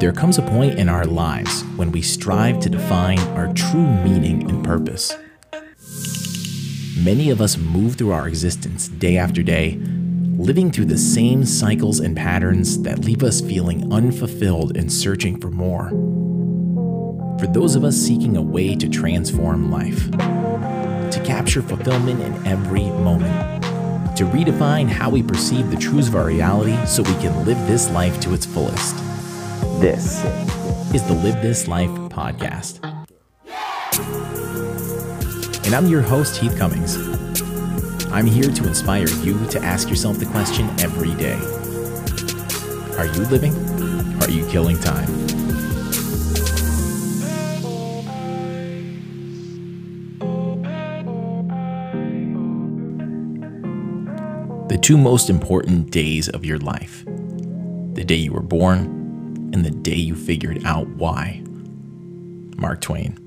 [0.00, 4.48] There comes a point in our lives when we strive to define our true meaning
[4.48, 5.14] and purpose.
[6.96, 9.76] Many of us move through our existence day after day,
[10.38, 15.50] living through the same cycles and patterns that leave us feeling unfulfilled and searching for
[15.50, 15.90] more.
[17.38, 22.84] For those of us seeking a way to transform life, to capture fulfillment in every
[22.84, 27.58] moment, to redefine how we perceive the truths of our reality so we can live
[27.66, 29.09] this life to its fullest.
[29.80, 30.22] This
[30.94, 32.84] is the Live This Life podcast.
[35.64, 36.98] And I'm your host, Heath Cummings.
[38.12, 41.38] I'm here to inspire you to ask yourself the question every day
[42.98, 43.54] Are you living?
[44.20, 45.06] Are you killing time?
[54.68, 57.06] The two most important days of your life
[57.94, 58.99] the day you were born
[59.52, 61.42] and the day you figured out why.
[62.56, 63.18] Mark Twain.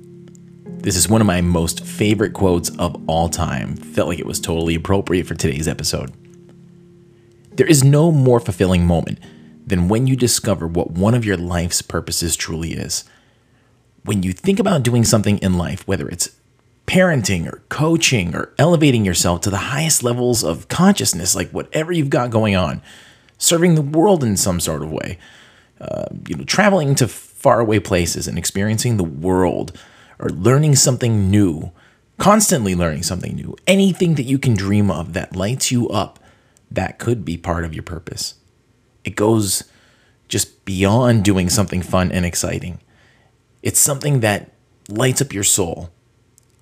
[0.66, 3.76] This is one of my most favorite quotes of all time.
[3.76, 6.12] Felt like it was totally appropriate for today's episode.
[7.56, 9.20] There is no more fulfilling moment
[9.66, 13.06] than when you discover what one of your life's purposes truly is.
[14.04, 16.32] When you think about doing something in life, whether it's
[16.86, 22.10] parenting or coaching or elevating yourself to the highest levels of consciousness, like whatever you've
[22.10, 22.82] got going on,
[23.38, 25.18] serving the world in some sort of way,
[25.82, 29.78] uh, you know, traveling to faraway places and experiencing the world
[30.20, 31.72] or learning something new,
[32.18, 36.20] constantly learning something new, anything that you can dream of that lights you up,
[36.72, 38.36] that could be part of your purpose.
[39.04, 39.64] It goes
[40.28, 42.80] just beyond doing something fun and exciting.
[43.62, 44.52] It's something that
[44.88, 45.90] lights up your soul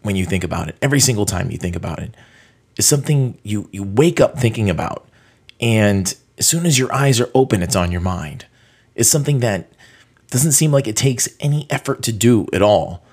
[0.01, 0.75] when you think about it.
[0.81, 2.15] Every single time you think about it,
[2.77, 5.07] it's something you, you wake up thinking about.
[5.59, 8.45] And as soon as your eyes are open, it's on your mind
[8.95, 9.71] is something that
[10.29, 13.03] doesn't seem like it takes any effort to do at all.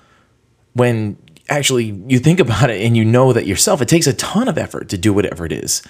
[0.73, 1.17] When
[1.49, 4.57] actually you think about it and you know that yourself, it takes a ton of
[4.57, 5.81] effort to do whatever it is,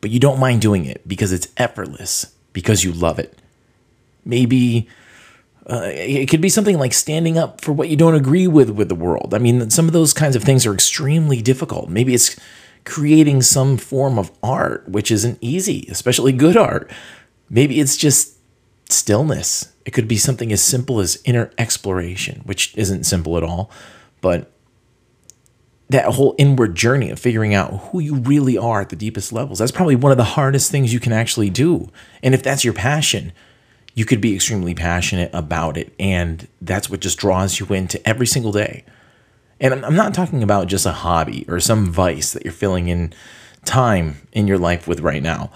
[0.00, 3.38] but you don't mind doing it because it's effortless, because you love it.
[4.24, 4.88] Maybe
[5.70, 8.88] uh, it could be something like standing up for what you don't agree with with
[8.88, 9.32] the world.
[9.32, 11.88] I mean, some of those kinds of things are extremely difficult.
[11.88, 12.38] Maybe it's
[12.84, 16.90] creating some form of art, which isn't easy, especially good art.
[17.48, 18.33] Maybe it's just
[18.88, 19.72] stillness.
[19.84, 23.70] It could be something as simple as inner exploration, which isn't simple at all,
[24.20, 24.50] but
[25.90, 29.58] that whole inward journey of figuring out who you really are at the deepest levels.
[29.58, 31.90] That's probably one of the hardest things you can actually do.
[32.22, 33.32] And if that's your passion,
[33.94, 35.92] you could be extremely passionate about it.
[35.98, 38.84] And that's what just draws you into every single day.
[39.60, 43.12] And I'm not talking about just a hobby or some vice that you're filling in
[43.64, 45.50] time in your life with right now.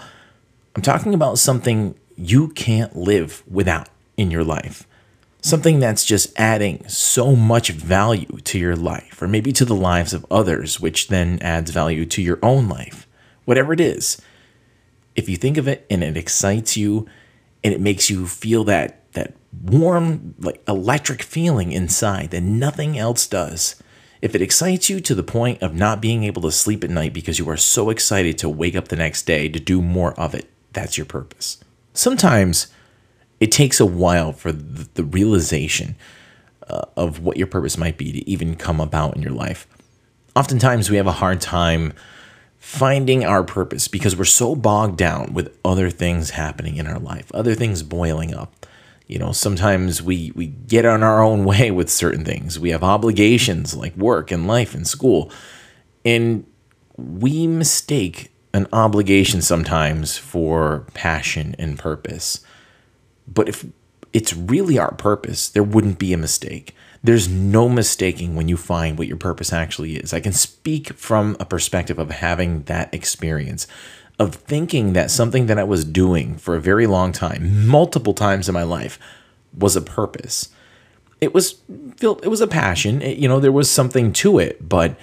[0.75, 3.87] I'm talking about something you can't live without
[4.17, 4.85] in your life.
[5.41, 10.13] Something that's just adding so much value to your life, or maybe to the lives
[10.13, 13.07] of others, which then adds value to your own life.
[13.45, 14.21] Whatever it is,
[15.15, 17.07] if you think of it and it excites you
[17.63, 23.25] and it makes you feel that that warm, like electric feeling inside that nothing else
[23.25, 23.81] does.
[24.21, 27.13] If it excites you to the point of not being able to sleep at night
[27.13, 30.35] because you are so excited to wake up the next day to do more of
[30.35, 31.63] it, that's your purpose
[31.99, 32.67] sometimes
[33.39, 35.95] it takes a while for the, the realization
[36.67, 39.67] uh, of what your purpose might be to even come about in your life.
[40.35, 41.93] Oftentimes, we have a hard time
[42.57, 47.31] finding our purpose because we're so bogged down with other things happening in our life,
[47.33, 48.65] other things boiling up.
[49.07, 52.59] You know, sometimes we, we get on our own way with certain things.
[52.59, 55.31] We have obligations like work and life and school.
[56.05, 56.45] And
[56.97, 62.41] we mistake an obligation sometimes for passion and purpose.
[63.27, 63.65] But if
[64.13, 66.75] it's really our purpose, there wouldn't be a mistake.
[67.03, 70.13] There's no mistaking when you find what your purpose actually is.
[70.13, 73.67] I can speak from a perspective of having that experience,
[74.17, 78.49] of thinking that something that I was doing for a very long time, multiple times
[78.49, 78.99] in my life,
[79.57, 80.49] was a purpose.
[81.21, 81.55] It was
[82.01, 83.01] it was a passion.
[83.01, 84.97] It, you know, there was something to it, but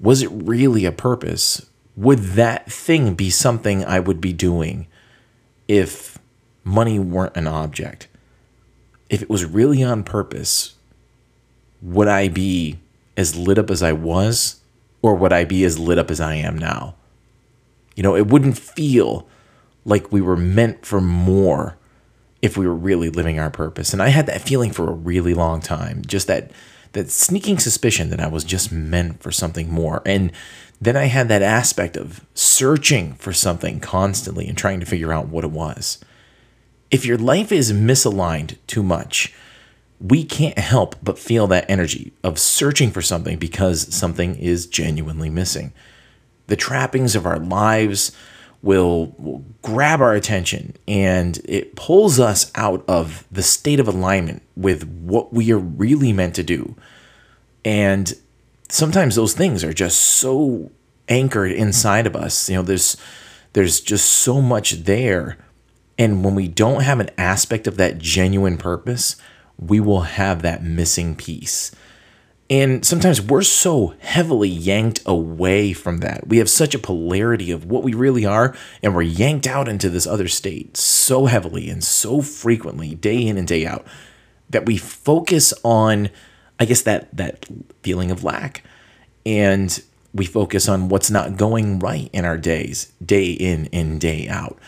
[0.00, 1.66] was it really a purpose?
[1.96, 4.86] Would that thing be something I would be doing
[5.68, 6.18] if
[6.64, 8.08] money weren't an object?
[9.10, 10.74] If it was really on purpose,
[11.82, 12.78] would I be
[13.16, 14.60] as lit up as I was,
[15.02, 16.94] or would I be as lit up as I am now?
[17.94, 19.28] You know, it wouldn't feel
[19.84, 21.76] like we were meant for more
[22.40, 23.92] if we were really living our purpose.
[23.92, 26.50] And I had that feeling for a really long time, just that
[26.92, 30.02] that sneaking suspicion that I was just meant for something more.
[30.04, 30.30] And
[30.82, 35.28] then I had that aspect of searching for something constantly and trying to figure out
[35.28, 36.04] what it was.
[36.90, 39.32] If your life is misaligned too much,
[40.00, 45.30] we can't help but feel that energy of searching for something because something is genuinely
[45.30, 45.72] missing.
[46.48, 48.10] The trappings of our lives
[48.60, 54.42] will, will grab our attention and it pulls us out of the state of alignment
[54.56, 56.74] with what we are really meant to do.
[57.64, 58.12] And
[58.72, 60.70] sometimes those things are just so
[61.08, 62.48] anchored inside of us.
[62.48, 62.96] You know, there's
[63.52, 65.36] there's just so much there.
[65.98, 69.16] And when we don't have an aspect of that genuine purpose,
[69.58, 71.70] we will have that missing piece.
[72.48, 76.26] And sometimes we're so heavily yanked away from that.
[76.26, 79.88] We have such a polarity of what we really are, and we're yanked out into
[79.90, 83.86] this other state so heavily and so frequently, day in and day out,
[84.50, 86.10] that we focus on,
[86.62, 87.44] I guess, that that
[87.82, 88.62] feeling of lack.
[89.26, 89.82] And
[90.14, 94.58] we focus on what's not going right in our days, day in and day out.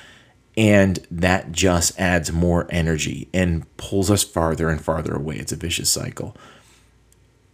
[0.57, 5.37] And that just adds more energy and pulls us farther and farther away.
[5.37, 6.37] It's a vicious cycle.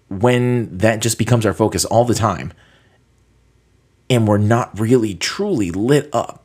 [0.08, 2.54] When that just becomes our focus all the time,
[4.08, 6.39] and we're not really truly lit up,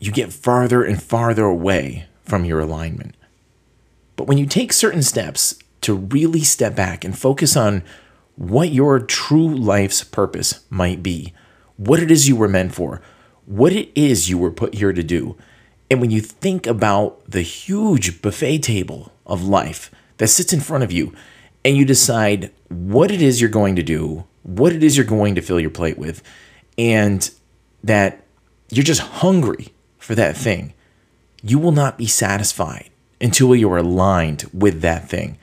[0.00, 3.14] you get farther and farther away from your alignment.
[4.16, 7.82] But when you take certain steps to really step back and focus on
[8.36, 11.34] what your true life's purpose might be,
[11.76, 13.02] what it is you were meant for,
[13.44, 15.36] what it is you were put here to do.
[15.90, 20.84] And when you think about the huge buffet table of life that sits in front
[20.84, 21.14] of you,
[21.64, 25.34] and you decide what it is you're going to do, what it is you're going
[25.34, 26.22] to fill your plate with,
[26.78, 27.30] and
[27.84, 28.24] that
[28.70, 29.74] you're just hungry
[30.10, 30.74] for that thing,
[31.40, 32.90] you will not be satisfied
[33.20, 35.38] until you are aligned with that thing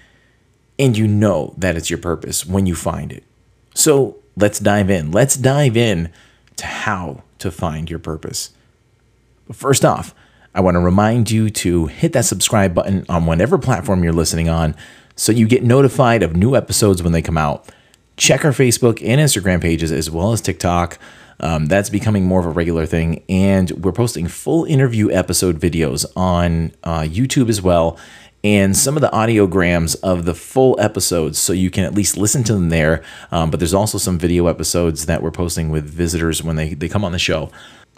[0.77, 3.23] and you know that it's your purpose when you find it.
[3.73, 5.09] So let's dive in.
[5.09, 6.11] Let's dive in
[6.57, 8.49] to how to find your purpose.
[9.47, 10.13] But first off,
[10.53, 14.49] I want to remind you to hit that subscribe button on whatever platform you're listening
[14.49, 14.75] on
[15.15, 17.69] so you get notified of new episodes when they come out.
[18.17, 20.99] Check our Facebook and Instagram pages as well as TikTok.
[21.39, 23.23] Um, that's becoming more of a regular thing.
[23.29, 27.97] And we're posting full interview episode videos on uh, YouTube as well
[28.43, 32.43] and some of the audiograms of the full episodes so you can at least listen
[32.45, 33.03] to them there.
[33.31, 36.87] Um, but there's also some video episodes that we're posting with visitors when they, they
[36.87, 37.51] come on the show.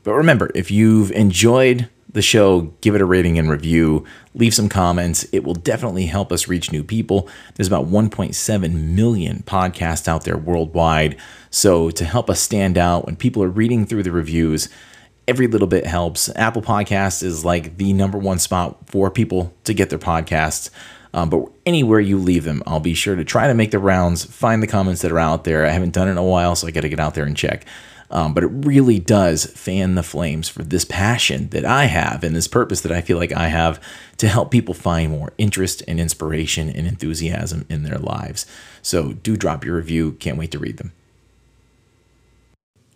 [0.04, 4.68] But remember, if you've enjoyed the show, give it a rating and review, leave some
[4.68, 5.26] comments.
[5.32, 7.30] It will definitely help us reach new people.
[7.56, 11.18] There's about 1.7 million podcasts out there worldwide.
[11.52, 14.70] So, to help us stand out when people are reading through the reviews,
[15.28, 16.30] every little bit helps.
[16.36, 20.72] Apple Podcast is like the number one spot for people to get their podcasts.
[21.14, 24.26] Um, but anywhere you leave them, I'll be sure to try to make the rounds,
[24.26, 25.66] find the comments that are out there.
[25.66, 27.38] I haven't done it in a while, so I got to get out there and
[27.38, 27.66] check.
[28.12, 32.36] Um, but it really does fan the flames for this passion that I have and
[32.36, 33.80] this purpose that I feel like I have
[34.18, 38.48] to help people find more interest and inspiration and enthusiasm in their lives.
[38.82, 40.14] So do drop your review.
[40.14, 40.92] Can't wait to read them.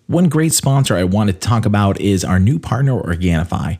[0.07, 3.77] One great sponsor I want to talk about is our new partner, Organifi.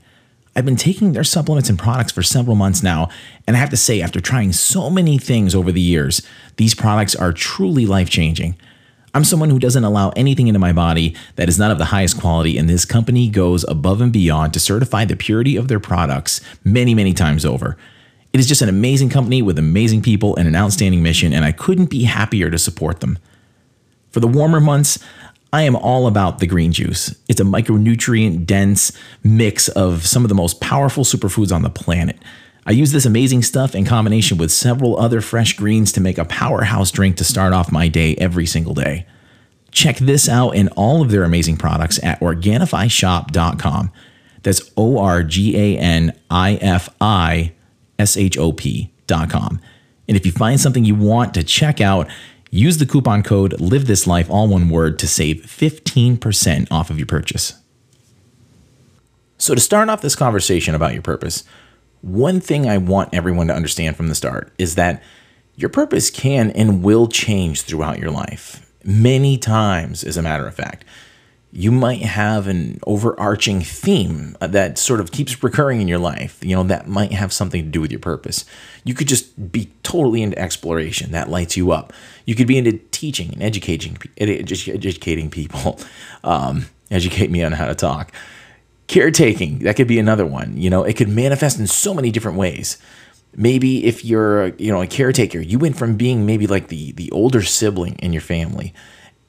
[0.55, 3.09] I've been taking their supplements and products for several months now,
[3.47, 6.21] and I have to say, after trying so many things over the years,
[6.57, 8.55] these products are truly life changing.
[9.15, 12.19] I'm someone who doesn't allow anything into my body that is not of the highest
[12.19, 16.41] quality, and this company goes above and beyond to certify the purity of their products
[16.63, 17.77] many, many times over.
[18.33, 21.51] It is just an amazing company with amazing people and an outstanding mission, and I
[21.51, 23.19] couldn't be happier to support them.
[24.09, 24.97] For the warmer months,
[25.51, 27.15] I am all about the green juice.
[27.29, 28.91] It's a micronutrient dense
[29.23, 32.17] mix of some of the most powerful superfoods on the planet.
[32.65, 36.25] I use this amazing stuff in combination with several other fresh greens to make a
[36.25, 39.05] powerhouse drink to start off my day every single day.
[39.71, 43.91] Check this out and all of their amazing products at Organifishop.com.
[44.43, 47.53] That's O R G A N I F I
[47.97, 49.59] S H O P.com.
[50.07, 52.09] And if you find something you want to check out,
[52.53, 56.99] Use the coupon code Live This Life, all one word, to save 15% off of
[56.99, 57.55] your purchase.
[59.39, 61.45] So, to start off this conversation about your purpose,
[62.03, 65.01] one thing I want everyone to understand from the start is that
[65.55, 68.71] your purpose can and will change throughout your life.
[68.83, 70.85] Many times, as a matter of fact
[71.55, 76.43] you might have an overarching theme that sort of keeps recurring in your life.
[76.43, 78.43] You know, that might have something to do with your purpose.
[78.83, 81.93] You could just be totally into exploration, that lights you up.
[82.25, 85.79] You could be into teaching and educating, educating people.
[86.23, 88.13] Um, educate me on how to talk.
[88.87, 90.57] Caretaking, that could be another one.
[90.57, 92.77] You know, it could manifest in so many different ways.
[93.35, 97.11] Maybe if you're, you know, a caretaker, you went from being maybe like the the
[97.11, 98.73] older sibling in your family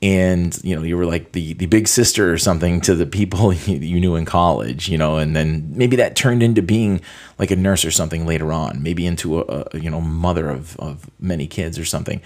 [0.05, 3.53] and you know you were like the the big sister or something to the people
[3.67, 7.01] you, knew in college you know and then maybe that turned into being
[7.39, 10.77] like a nurse or something later on maybe into a, a you know mother of,
[10.79, 12.21] of many kids or something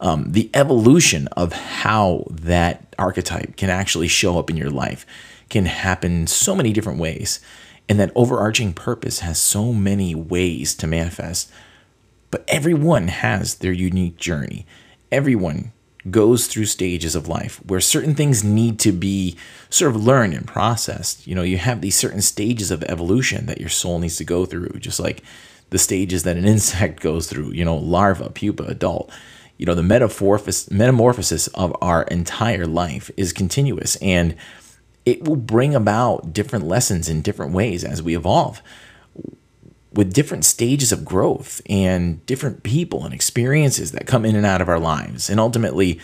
[0.00, 5.06] um, the evolution of how that archetype can actually show up in your life
[5.52, 7.38] can happen so many different ways
[7.88, 11.50] and that overarching purpose has so many ways to manifest
[12.30, 14.66] but everyone has their unique journey
[15.12, 15.72] everyone
[16.10, 19.36] goes through stages of life where certain things need to be
[19.70, 21.26] sort of learned and processed.
[21.26, 24.44] You know, you have these certain stages of evolution that your soul needs to go
[24.44, 25.22] through, just like
[25.70, 29.10] the stages that an insect goes through, you know, larva, pupa, adult.
[29.58, 34.34] You know, the metamorphosis, of our entire life is continuous and
[35.04, 38.62] it will bring about different lessons in different ways as we evolve
[39.92, 44.60] with different stages of growth and different people and experiences that come in and out
[44.60, 45.28] of our lives.
[45.28, 46.00] And ultimately,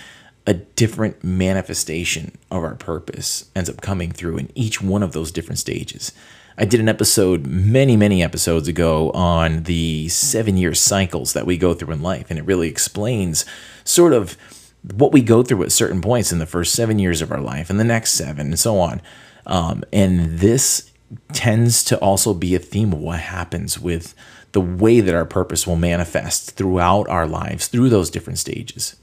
[0.47, 5.31] a different manifestation of our purpose ends up coming through in each one of those
[5.31, 6.13] different stages.
[6.57, 11.57] I did an episode many, many episodes ago on the seven year cycles that we
[11.57, 13.45] go through in life, and it really explains
[13.85, 14.37] sort of
[14.83, 17.71] what we go through at certain points in the first seven years of our life
[17.71, 19.01] and the next seven, and so on.
[19.47, 20.93] Um, and this
[21.33, 24.15] tends to also be a theme of what happens with
[24.53, 28.97] the way that our purpose will manifest throughout our lives through those different stages.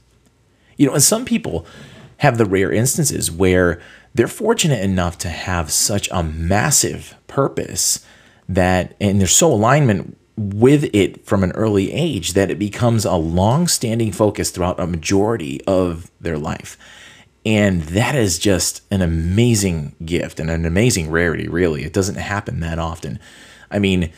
[0.76, 1.66] You know, and some people
[2.18, 3.80] have the rare instances where
[4.14, 8.04] they're fortunate enough to have such a massive purpose
[8.48, 13.14] that, and there's so alignment with it from an early age that it becomes a
[13.14, 16.76] long standing focus throughout a majority of their life.
[17.46, 21.84] And that is just an amazing gift and an amazing rarity, really.
[21.84, 23.18] It doesn't happen that often.
[23.70, 24.10] I mean,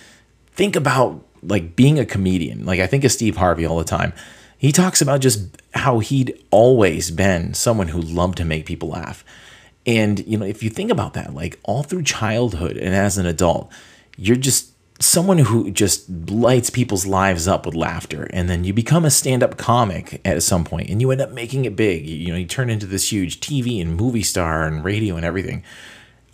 [0.55, 2.65] think about like being a comedian.
[2.65, 4.13] Like I think of Steve Harvey all the time.
[4.57, 9.25] He talks about just how he'd always been someone who loved to make people laugh.
[9.87, 13.27] And you know, if you think about that, like all through childhood and as an
[13.27, 13.71] adult,
[14.17, 19.05] you're just someone who just lights people's lives up with laughter and then you become
[19.05, 22.07] a stand-up comic at some point and you end up making it big.
[22.07, 25.63] You know you turn into this huge tv and movie star and radio and everything.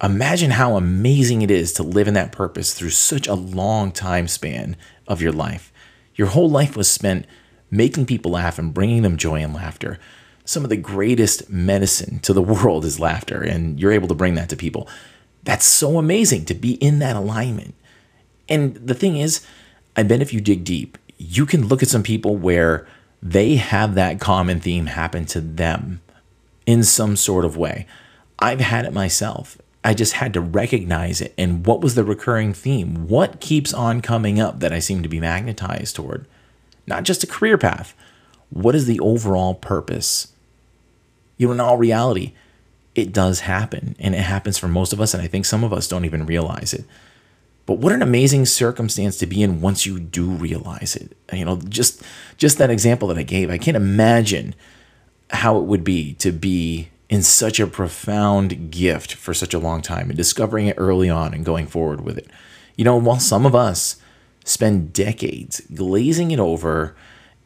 [0.03, 4.29] Imagine how amazing it is to live in that purpose through such a long time
[4.29, 5.73] span of your life.
[6.15, 7.27] Your whole life was spent
[7.71, 9.99] making people laugh and bringing them joy and laughter.
[10.45, 14.35] Some of the greatest medicine to the world is laughter and you're able to bring
[14.37, 14.89] that to people.
[15.43, 17.75] That's so amazing to be in that alignment
[18.49, 19.47] and the thing is,
[19.97, 22.87] I bet if you dig deep, you can look at some people where
[23.23, 26.01] they have that common theme happen to them
[26.67, 27.87] in some sort of way.
[28.39, 29.57] I've had it myself.
[29.83, 31.35] I just had to recognize it.
[31.37, 33.07] And what was the recurring theme?
[33.07, 36.27] What keeps on coming up that I seem to be magnetized toward?
[36.87, 37.95] Not just a career path.
[38.51, 40.29] What is the overall purpose?
[41.37, 42.33] You know, in all reality,
[42.95, 43.95] it does happen.
[43.99, 45.13] And it happens for most of us.
[45.13, 46.85] And I think some of us don't even realize it.
[47.67, 51.17] But what an amazing circumstance to be in once you do realize it.
[51.33, 52.03] You know, just
[52.37, 54.55] just that example that I gave, I can't imagine
[55.31, 59.83] how it would be to be in such a profound gift for such a long
[59.83, 62.29] time and discovering it early on and going forward with it.
[62.77, 63.97] You know, while some of us
[64.45, 66.95] spend decades glazing it over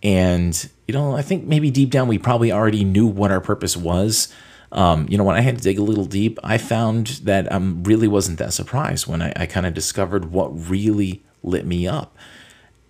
[0.03, 3.77] and you know, I think maybe deep down we probably already knew what our purpose
[3.77, 4.33] was
[4.73, 7.57] um, you know, when I had to dig a little deep, I found that I
[7.57, 11.87] um, really wasn't that surprised when I, I kind of discovered what really lit me
[11.87, 12.17] up.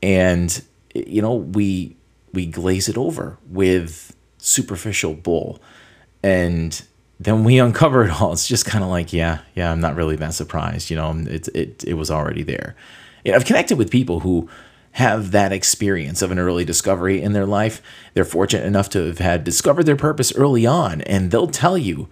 [0.03, 0.63] And,
[0.95, 1.97] you know, we,
[2.33, 5.61] we glaze it over with superficial bull.
[6.23, 6.81] And
[7.21, 8.33] then we uncover it all.
[8.33, 10.91] It's just kind of like, yeah, yeah, I'm not really that surprised.
[10.91, 12.75] You know, it, it, it was already there.
[13.25, 14.49] You know, I've connected with people who
[14.93, 17.81] have that experience of an early discovery in their life.
[18.15, 22.09] They're fortunate enough to have had discovered their purpose early on, and they'll tell you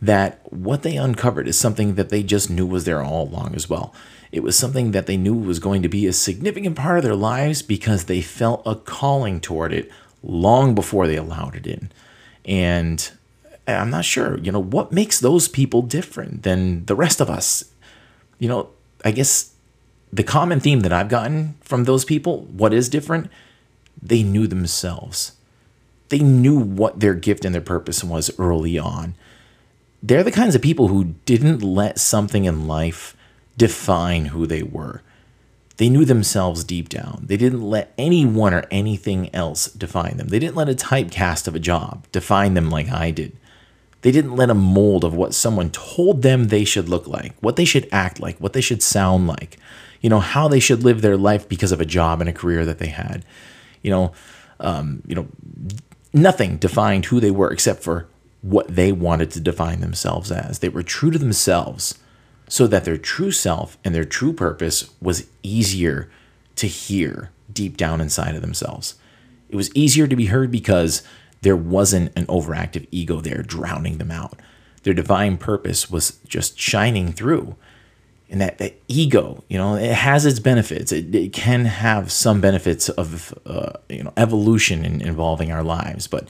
[0.00, 3.68] that what they uncovered is something that they just knew was there all along as
[3.68, 3.94] well.
[4.32, 7.16] It was something that they knew was going to be a significant part of their
[7.16, 9.90] lives because they felt a calling toward it
[10.22, 11.90] long before they allowed it in.
[12.44, 13.10] And
[13.66, 17.64] I'm not sure, you know, what makes those people different than the rest of us?
[18.38, 18.70] You know,
[19.04, 19.52] I guess
[20.12, 23.30] the common theme that I've gotten from those people, what is different?
[24.02, 25.32] They knew themselves.
[26.08, 29.14] They knew what their gift and their purpose was early on.
[30.02, 33.16] They're the kinds of people who didn't let something in life
[33.56, 35.02] define who they were.
[35.76, 37.24] They knew themselves deep down.
[37.26, 40.28] They didn't let anyone or anything else define them.
[40.28, 43.36] They didn't let a typecast of a job define them like I did.
[44.02, 47.56] They didn't let a mold of what someone told them they should look like, what
[47.56, 49.58] they should act like, what they should sound like,
[50.00, 52.64] you know, how they should live their life because of a job and a career
[52.64, 53.24] that they had.
[53.82, 54.12] You know,
[54.58, 55.28] um, you know,
[56.12, 58.06] nothing defined who they were except for
[58.42, 60.58] what they wanted to define themselves as.
[60.58, 61.98] They were true to themselves
[62.48, 66.10] so that their true self and their true purpose was easier
[66.56, 68.94] to hear deep down inside of themselves.
[69.48, 71.02] It was easier to be heard because
[71.42, 74.38] there wasn't an overactive ego there drowning them out.
[74.82, 77.56] Their divine purpose was just shining through.
[78.30, 80.92] And that, that ego, you know, it has its benefits.
[80.92, 86.06] It, it can have some benefits of, uh, you know, evolution in, involving our lives,
[86.06, 86.28] but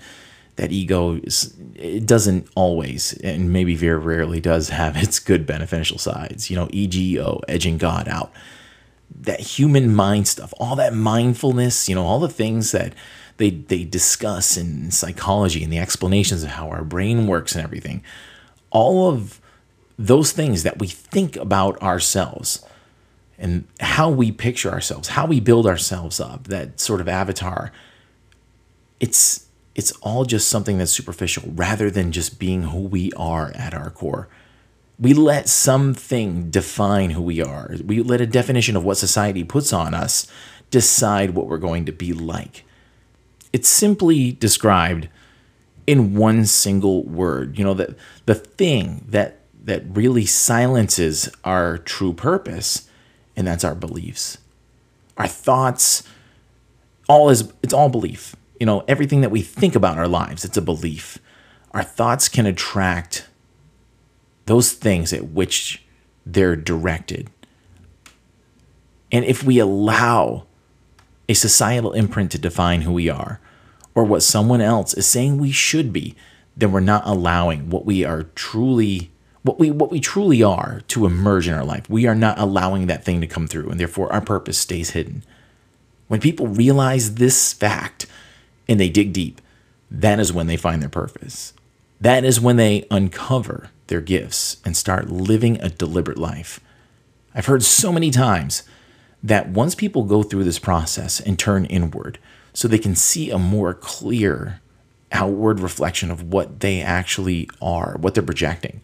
[0.56, 5.98] that ego is, it doesn't always, and maybe very rarely does have its good beneficial
[5.98, 6.50] sides.
[6.50, 8.32] You know, ego, edging God out.
[9.22, 12.94] That human mind stuff, all that mindfulness, you know, all the things that
[13.36, 18.02] they they discuss in psychology and the explanations of how our brain works and everything
[18.70, 19.39] all of
[20.06, 22.64] those things that we think about ourselves
[23.38, 27.72] and how we picture ourselves how we build ourselves up that sort of avatar
[28.98, 33.72] it's it's all just something that's superficial rather than just being who we are at
[33.72, 34.28] our core.
[34.98, 37.74] We let something define who we are.
[37.84, 40.26] We let a definition of what society puts on us
[40.70, 42.64] decide what we're going to be like.
[43.52, 45.08] It's simply described
[45.86, 47.58] in one single word.
[47.58, 49.39] You know, that the thing that
[49.70, 52.90] that really silences our true purpose,
[53.36, 54.38] and that's our beliefs.
[55.16, 56.02] Our thoughts,
[57.08, 58.34] all is it's all belief.
[58.58, 61.18] You know, everything that we think about our lives, it's a belief.
[61.70, 63.28] Our thoughts can attract
[64.46, 65.84] those things at which
[66.26, 67.30] they're directed.
[69.12, 70.46] And if we allow
[71.28, 73.40] a societal imprint to define who we are,
[73.94, 76.16] or what someone else is saying we should be,
[76.56, 79.12] then we're not allowing what we are truly
[79.42, 81.88] what we what we truly are to emerge in our life.
[81.88, 85.22] We are not allowing that thing to come through, and therefore our purpose stays hidden.
[86.08, 88.06] When people realize this fact
[88.68, 89.40] and they dig deep,
[89.90, 91.52] that is when they find their purpose.
[92.00, 96.60] That is when they uncover their gifts and start living a deliberate life.
[97.34, 98.62] I've heard so many times
[99.22, 102.18] that once people go through this process and turn inward,
[102.52, 104.60] so they can see a more clear
[105.12, 108.80] outward reflection of what they actually are, what they're projecting,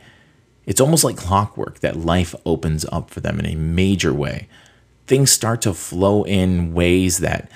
[0.66, 4.48] it's almost like clockwork that life opens up for them in a major way.
[5.06, 7.50] Things start to flow in ways that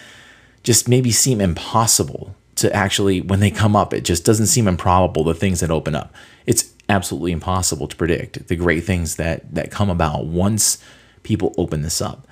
[0.63, 5.25] just maybe seem impossible to actually, when they come up, it just doesn't seem improbable,
[5.25, 6.15] the things that open up.
[6.47, 10.83] It's absolutely impossible to predict the great things that, that come about once
[11.23, 12.27] people open this up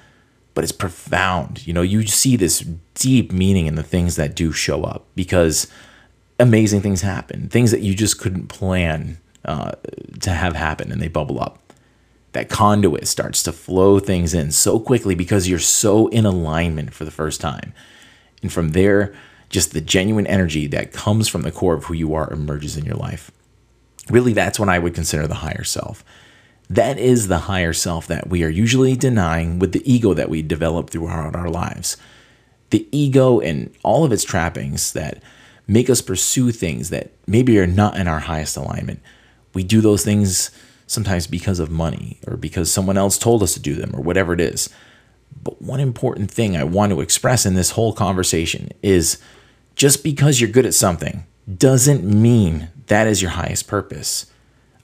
[0.58, 1.64] but it's profound.
[1.68, 5.68] You know, you see this deep meaning in the things that do show up because
[6.40, 9.72] amazing things happen, things that you just couldn't plan uh,
[10.20, 11.72] to have happen, and they bubble up.
[12.32, 17.06] That conduit starts to flow things in so quickly because you're so in alignment for
[17.06, 17.72] the first time.
[18.42, 19.14] And from there,
[19.48, 22.84] just the genuine energy that comes from the core of who you are emerges in
[22.84, 23.30] your life.
[24.10, 26.04] Really, that's what I would consider the higher self.
[26.68, 30.42] That is the higher self that we are usually denying with the ego that we
[30.42, 31.96] develop throughout our lives.
[32.68, 35.22] The ego and all of its trappings that
[35.66, 39.00] make us pursue things that maybe are not in our highest alignment.
[39.58, 40.52] We do those things
[40.86, 44.32] sometimes because of money or because someone else told us to do them or whatever
[44.32, 44.70] it is.
[45.42, 49.20] But one important thing I want to express in this whole conversation is
[49.74, 54.26] just because you're good at something doesn't mean that is your highest purpose.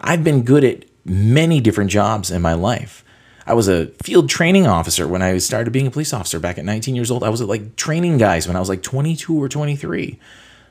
[0.00, 3.04] I've been good at many different jobs in my life.
[3.46, 6.64] I was a field training officer when I started being a police officer back at
[6.64, 7.22] 19 years old.
[7.22, 10.18] I was like training guys when I was like 22 or 23,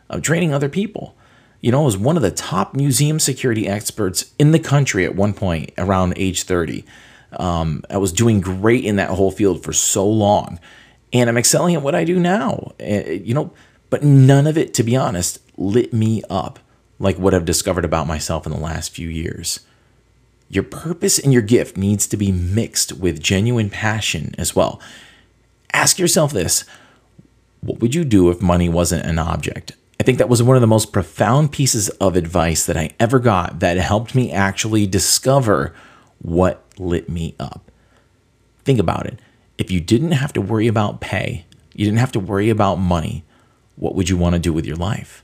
[0.09, 1.15] uh, training other people.
[1.63, 5.33] You know, was one of the top museum security experts in the country at one
[5.33, 6.83] point around age 30.
[7.37, 10.59] Um, I was doing great in that whole field for so long,
[11.13, 12.73] and I'm excelling at what I do now.
[12.81, 13.53] Uh, you know,
[13.89, 16.59] but none of it, to be honest, lit me up
[16.99, 19.61] like what I've discovered about myself in the last few years.
[20.49, 24.81] Your purpose and your gift needs to be mixed with genuine passion as well.
[25.71, 26.65] Ask yourself this
[27.61, 29.77] What would you do if money wasn't an object?
[30.03, 33.19] I think that was one of the most profound pieces of advice that I ever
[33.19, 35.73] got that helped me actually discover
[36.21, 37.71] what lit me up.
[38.65, 39.17] Think about it.
[39.57, 43.23] If you didn't have to worry about pay, you didn't have to worry about money,
[43.77, 45.23] what would you want to do with your life?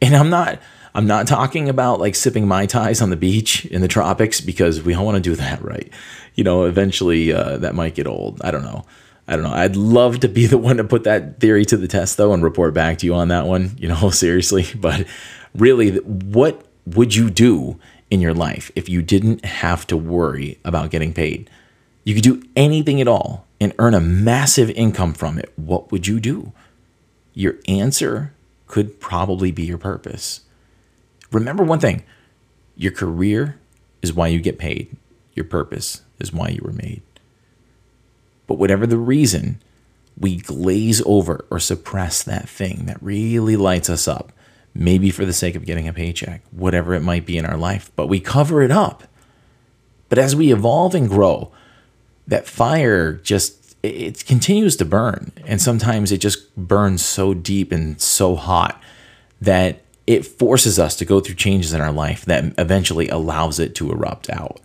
[0.00, 0.58] And I'm not
[0.94, 4.82] I'm not talking about like sipping Mai Tais on the beach in the tropics because
[4.82, 5.92] we don't want to do that, right?
[6.34, 8.40] You know, eventually uh, that might get old.
[8.40, 8.86] I don't know.
[9.28, 9.52] I don't know.
[9.52, 12.42] I'd love to be the one to put that theory to the test though and
[12.42, 14.66] report back to you on that one, you know, seriously.
[14.74, 15.06] But
[15.54, 17.78] really, what would you do
[18.10, 21.48] in your life if you didn't have to worry about getting paid?
[22.04, 25.52] You could do anything at all and earn a massive income from it.
[25.56, 26.52] What would you do?
[27.34, 28.32] Your answer
[28.66, 30.40] could probably be your purpose
[31.30, 32.04] Remember one thing
[32.76, 33.58] your career
[34.02, 34.96] is why you get paid,
[35.34, 37.02] your purpose is why you were made.
[38.48, 39.62] But whatever the reason,
[40.18, 44.32] we glaze over or suppress that thing that really lights us up,
[44.74, 47.92] maybe for the sake of getting a paycheck, whatever it might be in our life,
[47.94, 49.04] but we cover it up.
[50.08, 51.52] But as we evolve and grow,
[52.26, 58.00] that fire just it continues to burn and sometimes it just burns so deep and
[58.00, 58.82] so hot
[59.40, 63.74] that it forces us to go through changes in our life that eventually allows it
[63.76, 64.58] to erupt out.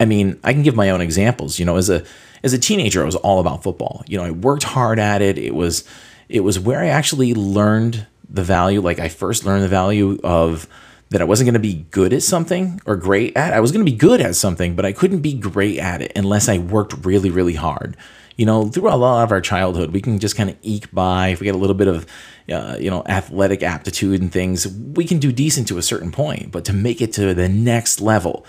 [0.00, 1.58] I mean, I can give my own examples.
[1.58, 2.02] You know, as a
[2.44, 4.04] as a teenager, I was all about football.
[4.06, 5.38] You know, I worked hard at it.
[5.38, 5.82] It was
[6.28, 8.80] it was where I actually learned the value.
[8.80, 10.68] Like I first learned the value of
[11.08, 13.54] that I wasn't going to be good at something or great at.
[13.54, 16.12] I was going to be good at something, but I couldn't be great at it
[16.14, 17.96] unless I worked really, really hard.
[18.36, 21.28] You know, through a lot of our childhood, we can just kind of eke by.
[21.28, 22.06] If we get a little bit of,
[22.52, 26.50] uh, you know, athletic aptitude and things, we can do decent to a certain point.
[26.50, 28.44] But to make it to the next level,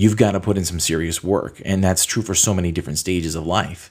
[0.00, 1.60] you've got to put in some serious work.
[1.64, 3.90] And that's true for so many different stages of life.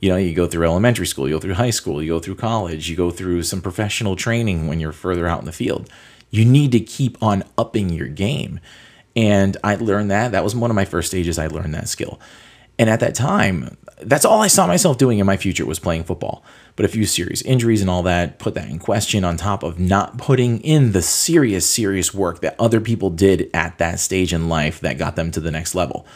[0.00, 2.36] You know, you go through elementary school, you go through high school, you go through
[2.36, 5.90] college, you go through some professional training when you're further out in the field
[6.30, 8.60] you need to keep on upping your game.
[9.16, 10.32] And I learned that.
[10.32, 11.38] That was one of my first stages.
[11.38, 12.20] I learned that skill.
[12.78, 16.04] And at that time, that's all I saw myself doing in my future was playing
[16.04, 16.44] football.
[16.76, 19.78] But a few serious injuries and all that put that in question on top of
[19.78, 24.48] not putting in the serious, serious work that other people did at that stage in
[24.48, 26.06] life that got them to the next level,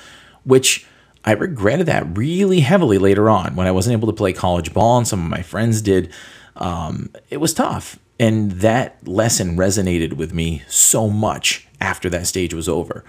[0.44, 0.86] which
[1.24, 4.98] I regretted that really heavily later on when I wasn't able to play college ball
[4.98, 6.12] and some of my friends did.
[6.56, 7.98] Um, it was tough.
[8.18, 13.04] And that lesson resonated with me so much after that stage was over.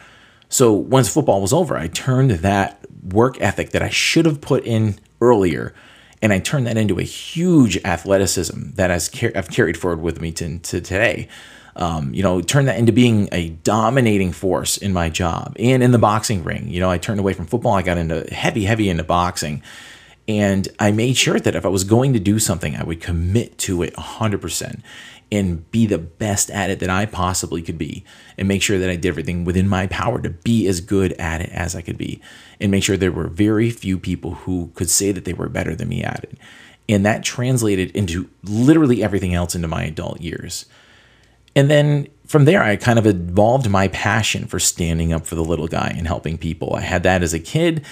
[0.49, 4.65] So once football was over, I turned that work ethic that I should have put
[4.65, 5.73] in earlier
[6.21, 10.57] and I turned that into a huge athleticism that I've carried forward with me to,
[10.57, 11.27] to today.
[11.75, 15.91] Um, you know, turned that into being a dominating force in my job and in
[15.91, 16.69] the boxing ring.
[16.69, 17.73] You know, I turned away from football.
[17.73, 19.61] I got into heavy, heavy into boxing.
[20.27, 23.57] And I made sure that if I was going to do something, I would commit
[23.59, 24.81] to it 100%
[25.31, 28.03] and be the best at it that I possibly could be
[28.37, 31.41] and make sure that I did everything within my power to be as good at
[31.41, 32.21] it as I could be
[32.59, 35.75] and make sure there were very few people who could say that they were better
[35.75, 36.37] than me at it.
[36.87, 40.65] And that translated into literally everything else into my adult years.
[41.55, 45.43] And then from there, I kind of evolved my passion for standing up for the
[45.43, 46.75] little guy and helping people.
[46.75, 47.85] I had that as a kid,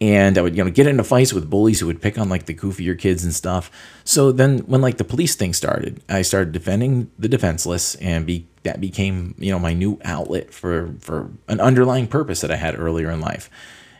[0.00, 2.46] and I would you know get into fights with bullies who would pick on like
[2.46, 3.70] the goofier kids and stuff.
[4.04, 8.46] So then when like the police thing started, I started defending the defenseless and be
[8.62, 12.78] that became you know my new outlet for for an underlying purpose that I had
[12.78, 13.50] earlier in life.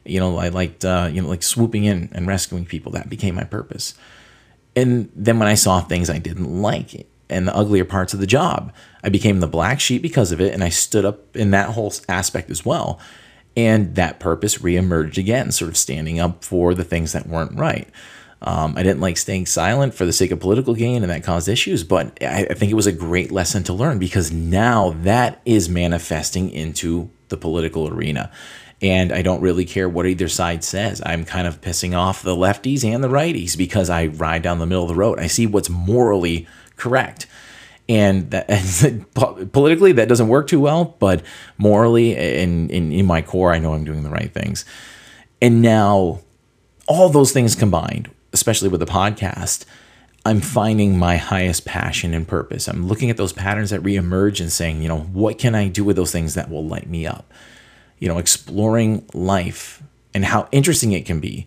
[0.05, 2.93] You know I liked uh, you know like swooping in and rescuing people.
[2.93, 3.95] That became my purpose.
[4.77, 8.27] And then when I saw things I didn't like and the uglier parts of the
[8.27, 11.71] job, I became the black sheep because of it, and I stood up in that
[11.71, 13.01] whole aspect as well.
[13.59, 17.89] And that purpose reemerged again, sort of standing up for the things that weren't right.
[18.41, 21.49] Um, I didn't like staying silent for the sake of political gain, and that caused
[21.49, 21.83] issues.
[21.83, 25.69] But I, I think it was a great lesson to learn because now that is
[25.69, 28.31] manifesting into the political arena.
[28.81, 31.03] And I don't really care what either side says.
[31.05, 34.67] I'm kind of pissing off the lefties and the righties because I ride down the
[34.67, 35.19] middle of the road.
[35.19, 37.27] I see what's morally correct
[37.89, 38.49] and that
[39.53, 41.23] politically that doesn't work too well but
[41.57, 44.65] morally and in, in my core i know i'm doing the right things.
[45.41, 46.21] And now
[46.89, 49.65] all those things combined especially with the podcast
[50.27, 52.69] i'm finding my highest passion and purpose.
[52.69, 55.85] I'm looking at those patterns that reemerge and saying you know what can i do
[55.85, 57.33] with those things that will light me up?
[57.99, 61.47] You know exploring life and how interesting it can be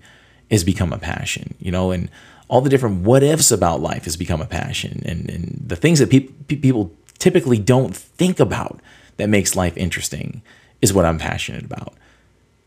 [0.50, 2.10] has become a passion you know and
[2.52, 6.00] all the different what ifs about life has become a passion and, and the things
[6.00, 8.82] that pe- people typically don't think about
[9.16, 10.42] that makes life interesting
[10.82, 11.94] is what I'm passionate about.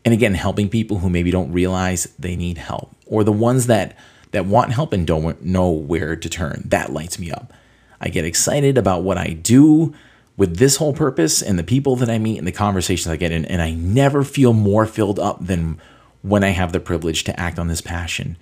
[0.03, 3.95] And again, helping people who maybe don't realize they need help or the ones that
[4.31, 6.63] that want help and don't know where to turn.
[6.65, 7.53] That lights me up.
[8.01, 9.93] I get excited about what I do
[10.35, 13.31] with this whole purpose and the people that I meet and the conversations I get
[13.31, 15.79] in and I never feel more filled up than
[16.23, 18.35] when I have the privilege to act on this passion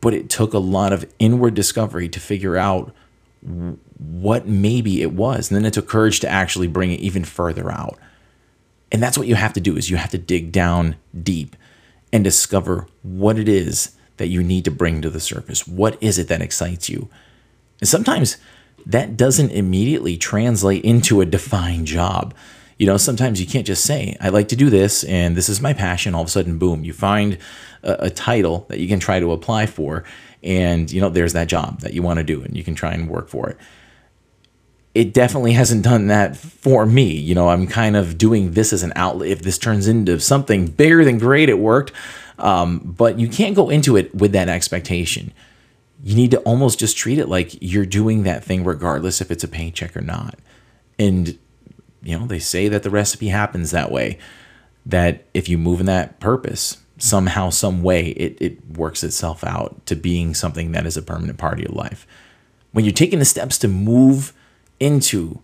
[0.00, 2.94] but it took a lot of inward discovery to figure out
[3.98, 5.50] what maybe it was.
[5.50, 7.98] And then it took courage to actually bring it even further out.
[8.92, 11.56] And that's what you have to do is you have to dig down deep
[12.12, 15.66] and discover what it is that you need to bring to the surface.
[15.66, 17.08] What is it that excites you?
[17.80, 18.36] And sometimes
[18.86, 22.32] that doesn't immediately translate into a defined job
[22.78, 25.60] you know, sometimes you can't just say, I like to do this and this is
[25.60, 26.14] my passion.
[26.14, 27.38] All of a sudden, boom, you find
[27.82, 30.04] a, a title that you can try to apply for.
[30.42, 32.92] And, you know, there's that job that you want to do and you can try
[32.92, 33.56] and work for it.
[34.96, 37.12] it definitely hasn't done that for me.
[37.12, 39.28] You know, I'm kind of doing this as an outlet.
[39.28, 41.92] If this turns into something bigger than great, it worked.
[42.38, 45.32] Um, but you can't go into it with that expectation.
[46.02, 49.44] You need to almost just treat it like you're doing that thing regardless if it's
[49.44, 50.38] a paycheck or not.
[50.98, 51.38] And,
[52.02, 54.18] you know, they say that the recipe happens that way,
[54.84, 59.84] that if you move in that purpose, somehow, some way, it, it works itself out
[59.86, 62.06] to being something that is a permanent part of your life.
[62.72, 64.32] When you're taking the steps to move
[64.80, 65.42] into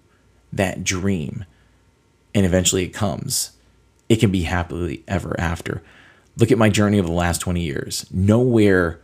[0.53, 1.45] that dream
[2.35, 3.53] and eventually it comes,
[4.09, 5.83] it can be happily ever after.
[6.37, 8.07] Look at my journey of the last 20 years.
[8.11, 9.01] Nowhere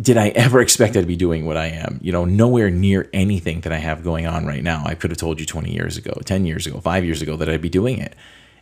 [0.00, 1.98] did I ever expect I'd be doing what I am.
[2.02, 4.82] You know, nowhere near anything that I have going on right now.
[4.84, 7.48] I could have told you 20 years ago, 10 years ago, five years ago that
[7.48, 8.14] I'd be doing it.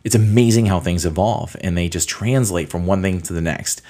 [0.03, 3.81] It's amazing how things evolve and they just translate from one thing to the next.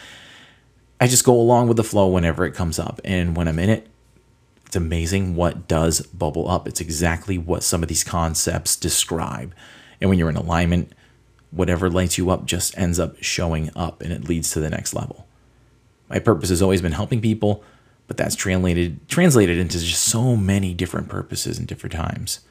[1.00, 3.00] I just go along with the flow whenever it comes up.
[3.04, 3.88] And when I'm in it,
[4.66, 6.68] it's amazing what does bubble up.
[6.68, 9.54] It's exactly what some of these concepts describe.
[10.02, 10.94] And when you're in alignment,
[11.52, 14.94] whatever lights you up just ends up showing up and it leads to the next
[14.94, 15.28] level.
[16.10, 17.64] My purpose has always been helping people,
[18.08, 22.42] but that's translated translated into just so many different purposes in different times.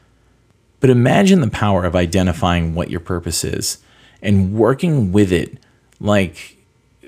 [0.81, 3.79] But imagine the power of identifying what your purpose is
[4.21, 5.59] and working with it
[6.01, 6.59] like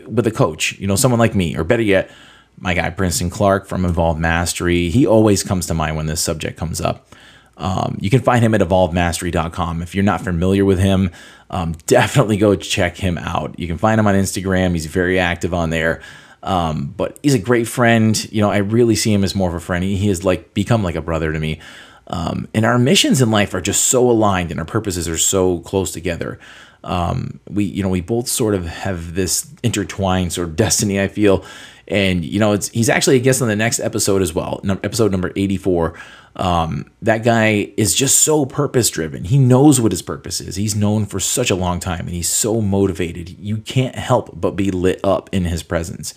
[0.06, 2.10] with a coach, you know, someone like me, or better yet,
[2.58, 4.88] my guy Princeton Clark from Evolve Mastery.
[4.90, 7.08] He always comes to mind when this subject comes up.
[7.58, 9.82] Um, you can find him at evolvemastery.com.
[9.82, 11.10] If you're not familiar with him,
[11.50, 13.58] um, definitely go check him out.
[13.58, 14.72] You can find him on Instagram.
[14.72, 16.02] He's very active on there.
[16.46, 18.32] Um, but he's a great friend.
[18.32, 19.82] You know, I really see him as more of a friend.
[19.82, 21.60] He, has like become like a brother to me.
[22.06, 25.58] Um, and our missions in life are just so aligned and our purposes are so
[25.58, 26.38] close together.
[26.84, 31.08] Um, we, you know, we both sort of have this intertwined sort of destiny, I
[31.08, 31.44] feel.
[31.88, 35.10] And, you know, it's, he's actually a guest on the next episode as well, episode
[35.10, 35.94] number 84.
[36.36, 39.24] Um, that guy is just so purpose driven.
[39.24, 40.56] He knows what his purpose is.
[40.56, 43.38] He's known for such a long time and he's so motivated.
[43.38, 46.12] You can't help but be lit up in his presence.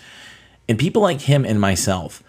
[0.67, 2.21] And people like him and myself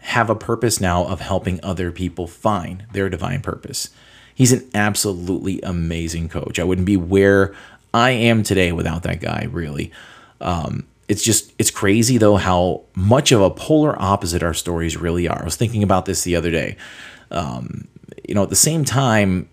[0.00, 3.88] have a purpose now of helping other people find their divine purpose.
[4.34, 6.58] He's an absolutely amazing coach.
[6.58, 7.54] I wouldn't be where
[7.94, 9.90] I am today without that guy, really.
[10.40, 15.26] Um, it's just it's crazy though how much of a polar opposite our stories really
[15.26, 15.40] are.
[15.40, 16.76] I was thinking about this the other day
[17.30, 17.88] um,
[18.28, 19.48] you know, at the same time,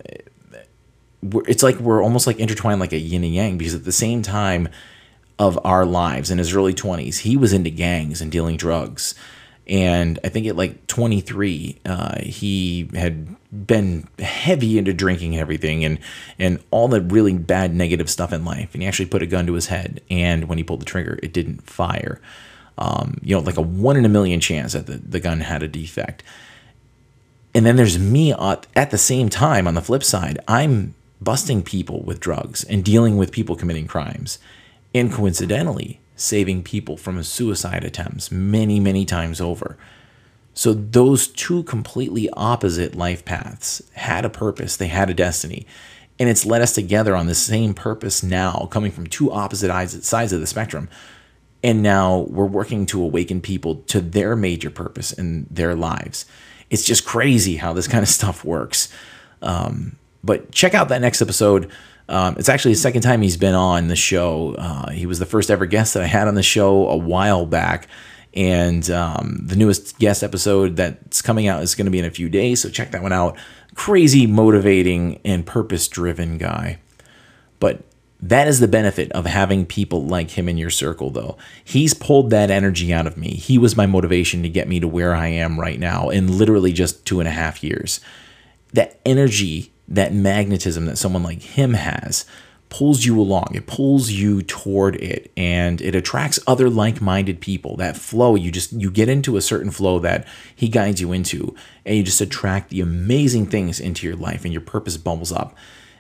[1.48, 4.22] it's like we're almost like intertwined like a yin and yang because at the same
[4.22, 4.70] time
[5.40, 9.16] of our lives in his early 20s, he was into gangs and dealing drugs.
[9.68, 15.84] And I think at like 23, uh, he had been heavy into drinking and everything
[15.84, 16.00] and,
[16.38, 18.74] and all the really bad negative stuff in life.
[18.74, 20.02] And he actually put a gun to his head.
[20.10, 22.22] And when he pulled the trigger, it didn't fire.
[22.78, 25.64] Um, you know, like a one in a million chance that the, the gun had
[25.64, 26.24] a defect.
[27.56, 30.40] And then there's me at the same time on the flip side.
[30.46, 34.40] I'm busting people with drugs and dealing with people committing crimes.
[34.94, 39.78] And coincidentally, saving people from suicide attempts many, many times over.
[40.54, 45.66] So those two completely opposite life paths had a purpose, they had a destiny.
[46.20, 50.34] And it's led us together on the same purpose now, coming from two opposite sides
[50.34, 50.90] of the spectrum.
[51.64, 56.26] And now we're working to awaken people to their major purpose in their lives
[56.70, 58.90] it's just crazy how this kind of stuff works.
[59.42, 61.72] Um, but check out that next episode.
[62.08, 64.56] Um, it's actually the second time he's been on the show.
[64.58, 67.46] Uh, he was the first ever guest that I had on the show a while
[67.46, 67.88] back.
[68.34, 72.12] And um, the newest guest episode that's coming out is going to be in a
[72.12, 72.62] few days.
[72.62, 73.38] So check that one out.
[73.76, 76.80] Crazy, motivating, and purpose driven guy.
[77.60, 77.84] But
[78.22, 81.38] that is the benefit of having people like him in your circle, though.
[81.64, 83.30] He's pulled that energy out of me.
[83.32, 86.72] He was my motivation to get me to where I am right now in literally
[86.72, 88.00] just two and a half years.
[88.74, 92.26] That energy, that magnetism that someone like him has,
[92.70, 93.52] pulls you along.
[93.54, 97.78] It pulls you toward it and it attracts other like-minded people.
[97.78, 101.56] That flow, you just you get into a certain flow that he guides you into
[101.86, 105.56] and you just attract the amazing things into your life and your purpose bubbles up.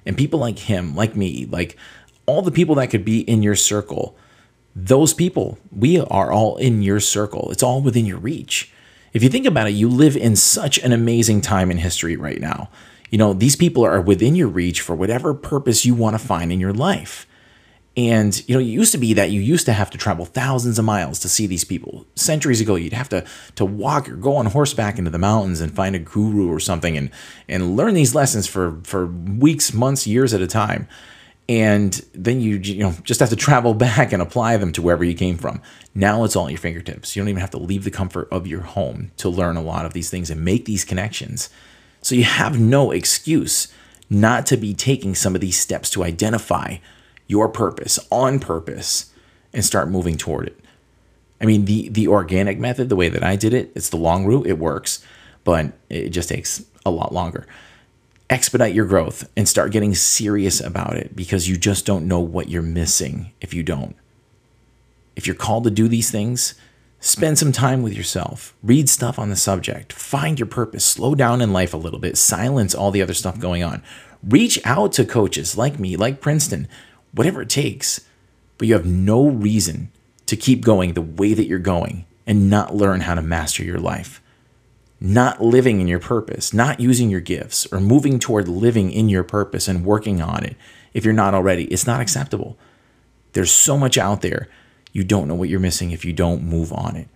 [0.06, 1.78] And people like him, like me, like
[2.26, 4.18] all the people that could be in your circle,
[4.76, 7.52] those people, we are all in your circle.
[7.52, 8.72] It's all within your reach.
[9.14, 12.42] If you think about it, you live in such an amazing time in history right
[12.42, 12.70] now.
[13.10, 16.52] You know, these people are within your reach for whatever purpose you want to find
[16.52, 17.26] in your life.
[17.98, 20.78] And you know, it used to be that you used to have to travel thousands
[20.78, 22.06] of miles to see these people.
[22.16, 23.24] Centuries ago, you'd have to
[23.56, 26.98] to walk or go on horseback into the mountains and find a guru or something
[26.98, 27.10] and
[27.48, 30.90] and learn these lessons for for weeks, months, years at a time
[31.48, 35.04] and then you you know just have to travel back and apply them to wherever
[35.04, 35.62] you came from.
[35.94, 37.16] Now it's all at your fingertips.
[37.16, 39.86] You don't even have to leave the comfort of your home to learn a lot
[39.86, 41.50] of these things and make these connections.
[42.02, 43.68] So you have no excuse
[44.10, 46.78] not to be taking some of these steps to identify
[47.28, 49.12] your purpose on purpose
[49.54, 50.60] and start moving toward it.
[51.42, 54.26] I mean, the the organic method, the way that I did it, it's the long
[54.26, 55.04] route, it works,
[55.44, 57.48] but it just takes a lot longer.
[58.30, 62.50] Expedite your growth and start getting serious about it because you just don't know what
[62.50, 63.96] you're missing if you don't.
[65.16, 66.56] If you're called to do these things,
[67.00, 71.40] spend some time with yourself, read stuff on the subject, find your purpose, slow down
[71.40, 73.84] in life a little bit, silence all the other stuff going on.
[74.24, 76.68] Reach out to coaches like me, like Princeton,
[77.12, 78.02] whatever it takes.
[78.58, 79.92] But you have no reason
[80.26, 83.80] to keep going the way that you're going and not learn how to master your
[83.80, 84.20] life.
[85.06, 89.24] Not living in your purpose, not using your gifts, or moving toward living in your
[89.24, 90.56] purpose and working on it
[90.96, 92.58] if you're not already, it's not acceptable.
[93.34, 94.48] There's so much out there.
[94.94, 97.10] You don't know what you're missing if you don't move on it.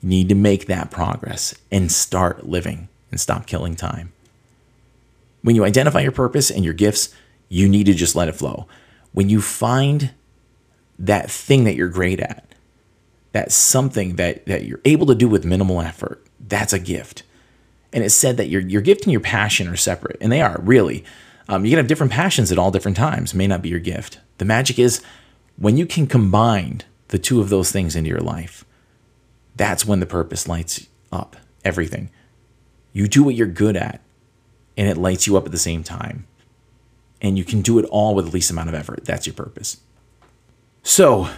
[0.00, 4.14] You need to make that progress and start living and stop killing time.
[5.42, 7.14] When you identify your purpose and your gifts,
[7.50, 8.66] you need to just let it flow.
[9.12, 10.12] When you find
[10.98, 12.46] that thing that you're great at,
[13.32, 17.22] that something that, that you're able to do with minimal effort, that's a gift.
[17.92, 20.60] And it's said that your, your gift and your passion are separate, and they are
[20.62, 21.04] really.
[21.48, 24.20] Um, you can have different passions at all different times, may not be your gift.
[24.38, 25.02] The magic is
[25.56, 28.64] when you can combine the two of those things into your life,
[29.56, 32.10] that's when the purpose lights up everything.
[32.92, 34.00] You do what you're good at,
[34.76, 36.26] and it lights you up at the same time.
[37.20, 39.04] And you can do it all with the least amount of effort.
[39.04, 39.78] That's your purpose.
[40.82, 41.28] So,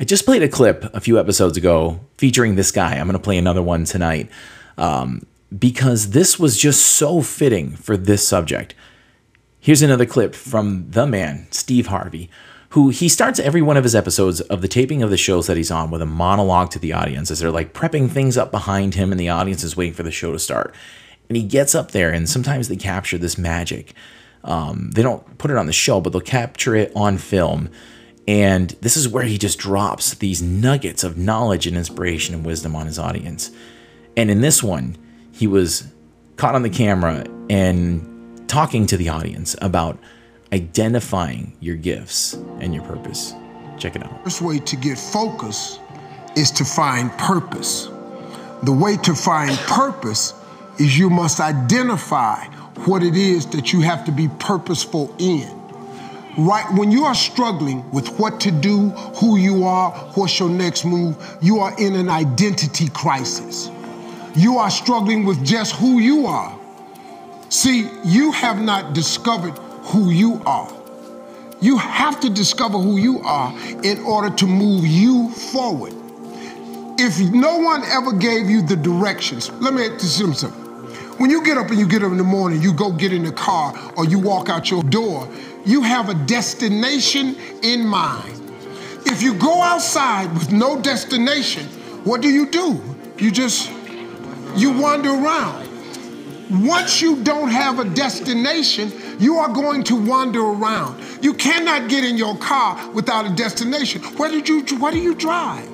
[0.00, 2.94] I just played a clip a few episodes ago featuring this guy.
[2.94, 4.30] I'm going to play another one tonight
[4.76, 8.76] um, because this was just so fitting for this subject.
[9.58, 12.30] Here's another clip from the man, Steve Harvey,
[12.70, 15.56] who he starts every one of his episodes of the taping of the shows that
[15.56, 18.94] he's on with a monologue to the audience as they're like prepping things up behind
[18.94, 20.72] him and the audience is waiting for the show to start.
[21.28, 23.94] And he gets up there, and sometimes they capture this magic.
[24.44, 27.68] Um, they don't put it on the show, but they'll capture it on film
[28.28, 32.76] and this is where he just drops these nuggets of knowledge and inspiration and wisdom
[32.76, 33.50] on his audience.
[34.18, 34.98] And in this one,
[35.32, 35.88] he was
[36.36, 39.98] caught on the camera and talking to the audience about
[40.52, 43.32] identifying your gifts and your purpose.
[43.78, 44.22] Check it out.
[44.24, 45.78] First way to get focus
[46.36, 47.88] is to find purpose.
[48.62, 50.34] The way to find purpose
[50.78, 52.44] is you must identify
[52.84, 55.57] what it is that you have to be purposeful in
[56.38, 60.84] right when you are struggling with what to do, who you are, what's your next
[60.84, 63.70] move, you are in an identity crisis.
[64.36, 66.56] You are struggling with just who you are.
[67.48, 70.72] See, you have not discovered who you are.
[71.60, 75.92] You have to discover who you are in order to move you forward.
[77.00, 80.68] If no one ever gave you the directions, let me just something.
[81.18, 83.24] When you get up and you get up in the morning, you go get in
[83.24, 85.28] the car or you walk out your door,
[85.64, 88.34] you have a destination in mind.
[89.06, 91.66] If you go outside with no destination,
[92.04, 92.82] what do you do?
[93.18, 93.70] You just
[94.56, 95.68] you wander around.
[96.50, 101.02] Once you don't have a destination, you are going to wander around.
[101.22, 104.02] You cannot get in your car without a destination.
[104.16, 105.68] Where did you what do you drive?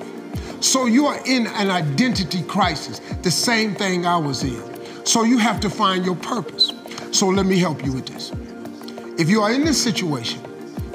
[0.59, 5.05] So you are in an identity crisis, the same thing I was in.
[5.05, 6.73] So you have to find your purpose.
[7.11, 8.31] So let me help you with this.
[9.17, 10.41] If you are in this situation,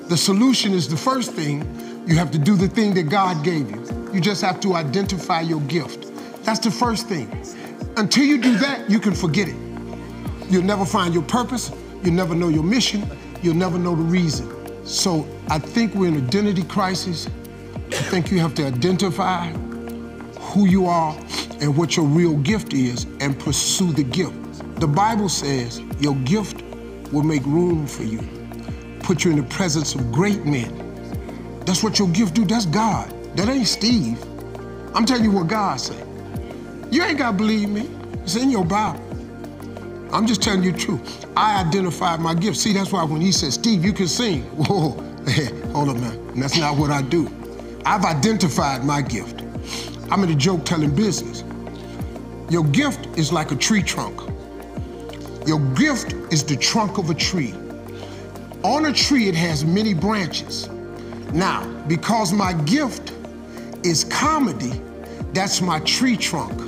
[0.09, 1.61] the solution is the first thing
[2.07, 4.11] you have to do the thing that God gave you.
[4.13, 6.13] You just have to identify your gift.
[6.45, 7.31] That's the first thing.
[7.97, 9.57] Until you do that, you can forget it.
[10.51, 13.09] You'll never find your purpose, you'll never know your mission,
[13.41, 14.87] you'll never know the reason.
[14.87, 17.27] So I think we're in an identity crisis.
[17.89, 19.51] I think you have to identify
[20.41, 21.17] who you are
[21.63, 24.35] and what your real gift is and pursue the gift.
[24.79, 26.63] The Bible says your gift
[27.13, 28.21] will make room for you,
[29.01, 31.61] put you in the presence of great men.
[31.67, 32.45] That's what your gift do.
[32.45, 33.13] That's God.
[33.37, 34.23] That ain't Steve.
[34.95, 36.07] I'm telling you what God said.
[36.91, 37.89] You ain't got to believe me.
[38.23, 39.01] It's in your Bible.
[40.13, 41.27] I'm just telling you the truth.
[41.37, 42.57] I identified my gift.
[42.57, 44.43] See, that's why when he said, Steve, you can sing.
[44.57, 44.91] Whoa,
[45.73, 46.41] hold up, man.
[46.41, 47.31] That's not what I do.
[47.87, 49.43] I've identified my gift.
[50.11, 51.45] I'm in the joke telling business.
[52.51, 54.21] Your gift is like a tree trunk.
[55.47, 57.55] Your gift is the trunk of a tree.
[58.63, 60.69] On a tree, it has many branches.
[61.33, 63.13] Now, because my gift
[63.83, 64.81] is comedy,
[65.33, 66.59] that's my tree trunk.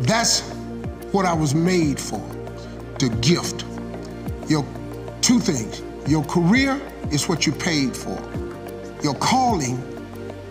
[0.00, 0.40] That's
[1.12, 2.24] what I was made for,
[2.98, 3.64] the gift.
[4.48, 4.64] Your
[5.20, 5.82] two things.
[6.08, 6.80] Your career
[7.12, 8.18] is what you paid for.
[9.02, 9.76] Your calling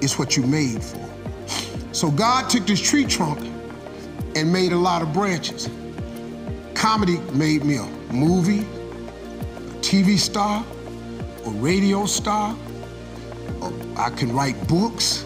[0.01, 1.03] is what you made for.
[1.91, 3.39] So God took this tree trunk
[4.35, 5.69] and made a lot of branches.
[6.79, 10.65] Comedy made me a movie, a TV star,
[11.45, 12.55] a radio star.
[13.97, 15.25] I can write books.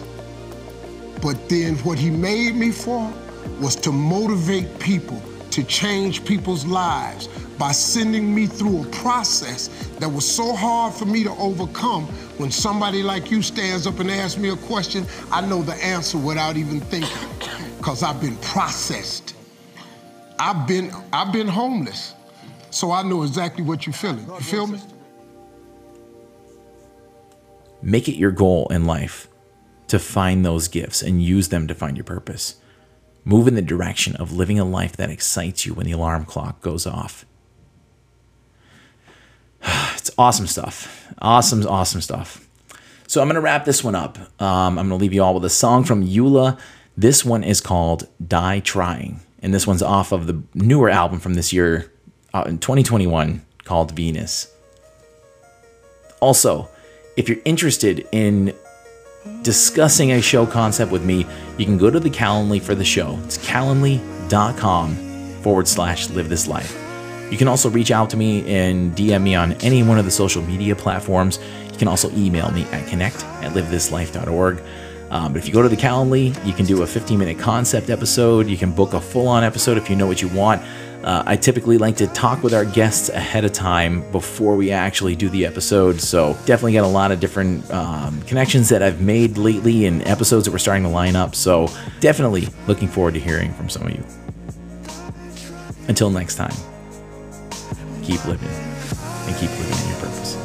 [1.22, 3.08] But then what he made me for
[3.60, 9.68] was to motivate people, to change people's lives by sending me through a process
[10.00, 12.06] that was so hard for me to overcome.
[12.36, 16.18] When somebody like you stands up and asks me a question, I know the answer
[16.18, 17.28] without even thinking,
[17.78, 19.23] because I've been processed.
[20.38, 22.14] I've been I've been homeless,
[22.70, 24.26] so I know exactly what you're feeling.
[24.26, 24.80] You feel me?
[27.82, 29.28] Make it your goal in life
[29.88, 32.56] to find those gifts and use them to find your purpose.
[33.24, 36.60] Move in the direction of living a life that excites you when the alarm clock
[36.60, 37.24] goes off.
[39.96, 41.08] It's awesome stuff.
[41.18, 42.46] Awesome, awesome stuff.
[43.06, 44.18] So I'm going to wrap this one up.
[44.40, 46.60] Um, I'm going to leave you all with a song from Eula.
[46.94, 49.20] This one is called Die Trying.
[49.44, 51.92] And this one's off of the newer album from this year
[52.32, 54.50] uh, in 2021 called Venus.
[56.20, 56.66] Also,
[57.18, 58.54] if you're interested in
[59.42, 61.26] discussing a show concept with me,
[61.58, 63.18] you can go to the Calendly for the show.
[63.24, 64.96] It's calendly.com
[65.42, 66.80] forward slash live this life.
[67.30, 70.10] You can also reach out to me and DM me on any one of the
[70.10, 71.38] social media platforms.
[71.70, 74.62] You can also email me at connect at livethislife.org.
[75.14, 77.88] Um, but if you go to the Calendly, you can do a 15 minute concept
[77.88, 78.48] episode.
[78.48, 80.60] You can book a full on episode if you know what you want.
[81.04, 85.14] Uh, I typically like to talk with our guests ahead of time before we actually
[85.14, 86.00] do the episode.
[86.00, 90.46] So, definitely got a lot of different um, connections that I've made lately and episodes
[90.46, 91.36] that we're starting to line up.
[91.36, 91.68] So,
[92.00, 94.04] definitely looking forward to hearing from some of you.
[95.86, 96.54] Until next time,
[98.02, 100.43] keep living and keep living in your purpose.